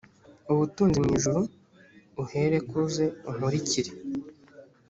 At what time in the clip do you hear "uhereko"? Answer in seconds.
2.23-2.73